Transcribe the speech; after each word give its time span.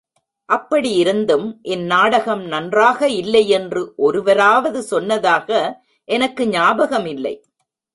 அப்படியிருந்தும் 0.49 1.45
இந்நாடகம் 1.61 2.43
நன்றாக 2.45 3.09
இல்லையென்று 3.09 3.93
ஒருவராவது 3.95 4.81
சொன்னதாக 4.83 5.49
எனக்கு 6.03 6.45
ஞாபகமில்லை. 6.45 7.35